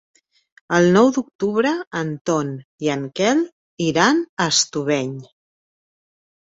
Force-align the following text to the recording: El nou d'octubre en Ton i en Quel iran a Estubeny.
El 0.77 0.87
nou 0.95 1.11
d'octubre 1.17 1.73
en 2.01 2.09
Ton 2.31 2.51
i 2.87 2.91
en 2.97 3.07
Quel 3.21 3.45
iran 3.91 4.27
a 4.47 4.53
Estubeny. 4.57 5.15